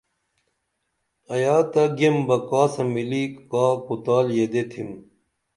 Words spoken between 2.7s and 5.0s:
ملی کا کُتال یدے تِھم